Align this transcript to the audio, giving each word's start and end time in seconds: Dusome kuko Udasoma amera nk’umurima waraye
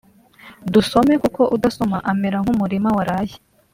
Dusome 0.73 1.13
kuko 1.23 1.41
Udasoma 1.55 1.97
amera 2.11 2.37
nk’umurima 2.43 2.89
waraye 2.97 3.35